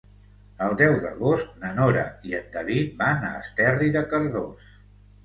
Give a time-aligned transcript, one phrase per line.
[0.67, 4.73] El deu d'agost na Nora i en David van a Esterri de Cardós.